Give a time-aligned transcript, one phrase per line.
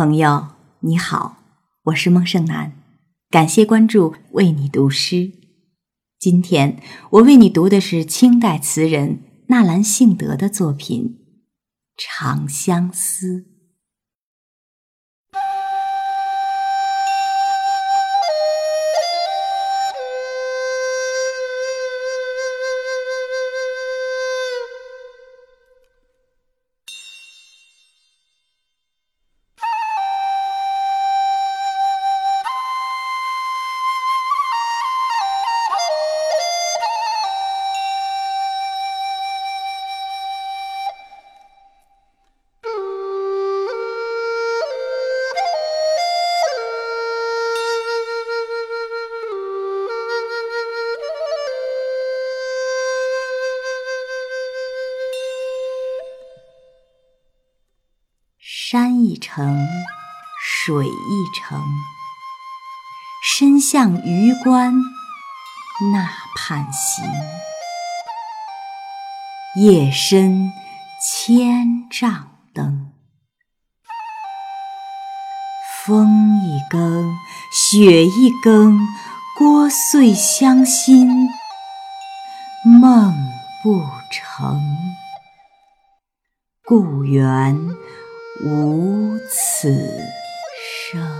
[0.00, 0.48] 朋友
[0.78, 1.42] 你好，
[1.82, 2.72] 我是孟胜男，
[3.28, 5.30] 感谢关注，为你读诗。
[6.18, 9.18] 今天我为你读的是清代词人
[9.48, 11.18] 纳兰性德的作品
[11.98, 13.40] 《长相思》。
[58.70, 59.66] 山一程，
[60.40, 60.90] 水一
[61.34, 61.60] 程，
[63.20, 64.72] 身向榆关
[65.92, 67.04] 那畔行。
[69.56, 70.52] 夜深
[71.02, 72.92] 千帐灯，
[75.82, 77.18] 风一更，
[77.52, 78.78] 雪一更，
[79.36, 81.28] 聒碎乡心，
[82.64, 83.12] 梦
[83.64, 83.82] 不
[84.12, 84.62] 成，
[86.64, 87.79] 故园。
[88.42, 89.68] 无此
[90.90, 91.19] 声。